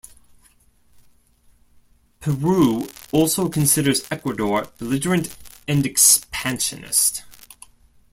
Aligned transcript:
Peru 2.21 2.87
also 3.11 3.47
considers 3.49 4.07
Ecuador 4.11 4.65
belligerent 4.79 5.35
and 5.67 5.85
expansionist. 5.85 7.21